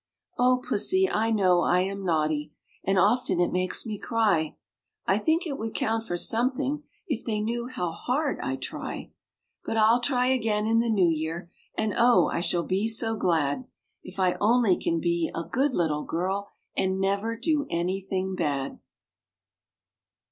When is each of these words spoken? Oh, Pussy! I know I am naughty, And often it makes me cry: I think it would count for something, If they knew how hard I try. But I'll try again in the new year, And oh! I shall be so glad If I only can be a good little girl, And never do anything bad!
Oh, 0.39 0.57
Pussy! 0.67 1.07
I 1.07 1.29
know 1.29 1.61
I 1.61 1.81
am 1.81 2.03
naughty, 2.03 2.51
And 2.83 2.97
often 2.97 3.39
it 3.39 3.51
makes 3.51 3.85
me 3.85 3.99
cry: 3.99 4.55
I 5.05 5.19
think 5.19 5.45
it 5.45 5.59
would 5.59 5.75
count 5.75 6.07
for 6.07 6.17
something, 6.17 6.81
If 7.07 7.23
they 7.23 7.39
knew 7.39 7.67
how 7.67 7.91
hard 7.91 8.39
I 8.39 8.55
try. 8.55 9.11
But 9.63 9.77
I'll 9.77 9.99
try 9.99 10.25
again 10.25 10.65
in 10.65 10.79
the 10.79 10.89
new 10.89 11.07
year, 11.07 11.51
And 11.77 11.93
oh! 11.95 12.29
I 12.29 12.41
shall 12.41 12.63
be 12.63 12.87
so 12.87 13.15
glad 13.15 13.65
If 14.01 14.19
I 14.19 14.37
only 14.41 14.75
can 14.75 14.99
be 14.99 15.29
a 15.35 15.43
good 15.43 15.75
little 15.75 16.01
girl, 16.03 16.49
And 16.75 16.99
never 16.99 17.37
do 17.37 17.67
anything 17.69 18.33
bad! 18.35 18.79